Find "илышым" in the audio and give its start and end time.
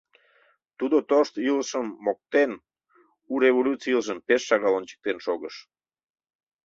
1.49-1.87, 3.93-4.19